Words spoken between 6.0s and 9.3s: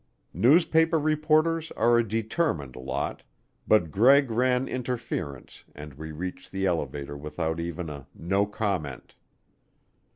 reached the elevator without even a "no comment."